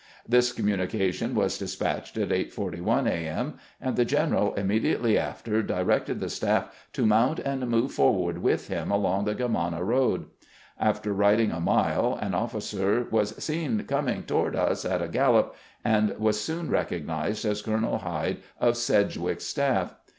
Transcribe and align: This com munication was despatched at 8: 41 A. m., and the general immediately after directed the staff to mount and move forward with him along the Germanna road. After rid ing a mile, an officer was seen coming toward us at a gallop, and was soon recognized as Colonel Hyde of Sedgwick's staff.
This 0.27 0.51
com 0.51 0.65
munication 0.65 1.35
was 1.35 1.59
despatched 1.59 2.17
at 2.17 2.31
8: 2.31 2.51
41 2.51 3.05
A. 3.05 3.27
m., 3.27 3.53
and 3.79 3.95
the 3.95 4.03
general 4.03 4.51
immediately 4.55 5.15
after 5.15 5.61
directed 5.61 6.19
the 6.19 6.27
staff 6.27 6.69
to 6.93 7.05
mount 7.05 7.37
and 7.37 7.67
move 7.69 7.91
forward 7.91 8.39
with 8.39 8.67
him 8.67 8.89
along 8.89 9.25
the 9.25 9.35
Germanna 9.35 9.81
road. 9.83 10.25
After 10.79 11.13
rid 11.13 11.39
ing 11.41 11.51
a 11.51 11.59
mile, 11.59 12.17
an 12.19 12.33
officer 12.33 13.05
was 13.11 13.35
seen 13.43 13.83
coming 13.83 14.23
toward 14.23 14.55
us 14.55 14.85
at 14.85 15.03
a 15.03 15.07
gallop, 15.07 15.55
and 15.85 16.17
was 16.17 16.41
soon 16.41 16.71
recognized 16.71 17.45
as 17.45 17.61
Colonel 17.61 17.99
Hyde 17.99 18.37
of 18.59 18.77
Sedgwick's 18.77 19.45
staff. 19.45 19.93